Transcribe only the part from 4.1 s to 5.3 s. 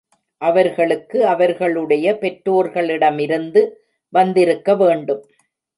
வந்திருக்கவேண்டும்.